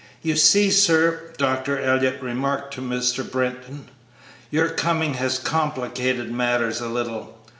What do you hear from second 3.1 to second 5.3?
Britton, "your coming